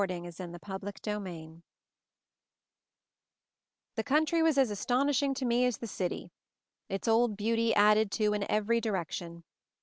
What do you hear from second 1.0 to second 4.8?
THE MOUNTAIN CHAPTER VII THE country was as